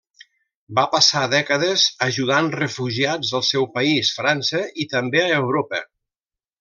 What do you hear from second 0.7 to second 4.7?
Va passar dècades ajudant refugiats al seu país, França,